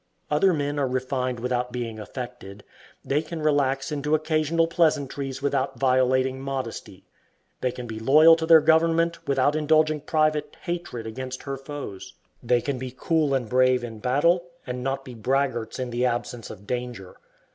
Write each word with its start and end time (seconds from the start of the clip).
Other 0.31 0.51
men 0.51 0.79
are 0.79 0.87
refined 0.87 1.39
without 1.39 1.71
being 1.71 1.99
affected. 1.99 2.63
They 3.05 3.21
can 3.21 3.39
relax 3.39 3.91
into 3.91 4.15
occasional 4.15 4.65
pleasantries 4.65 5.43
without 5.43 5.77
violating 5.79 6.41
modesty. 6.41 7.05
They 7.59 7.71
can 7.71 7.85
be 7.85 7.99
loyal 7.99 8.35
to 8.37 8.47
their 8.47 8.61
government 8.61 9.19
without 9.27 9.55
indulging 9.55 10.01
private 10.01 10.57
hatred 10.63 11.05
against 11.05 11.43
her 11.43 11.55
foes. 11.55 12.15
They 12.41 12.61
can 12.61 12.79
be 12.79 12.95
cool 12.97 13.35
and 13.35 13.47
brave 13.47 13.83
in 13.83 13.99
battle, 13.99 14.45
and 14.65 14.83
not 14.83 15.05
be 15.05 15.13
braggarts 15.13 15.77
in 15.77 15.91
the 15.91 16.07
absence 16.07 16.49
of 16.49 16.65
danger. 16.65 17.17